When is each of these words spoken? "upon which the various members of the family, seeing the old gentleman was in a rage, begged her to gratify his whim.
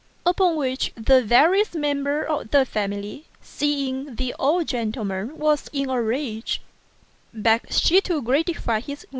"upon 0.25 0.55
which 0.55 0.91
the 0.95 1.23
various 1.23 1.75
members 1.75 2.25
of 2.27 2.49
the 2.49 2.65
family, 2.65 3.25
seeing 3.39 4.15
the 4.15 4.33
old 4.39 4.67
gentleman 4.67 5.37
was 5.37 5.69
in 5.73 5.91
a 5.91 6.01
rage, 6.01 6.59
begged 7.31 7.87
her 7.87 8.01
to 8.01 8.19
gratify 8.23 8.79
his 8.79 9.03
whim. 9.03 9.09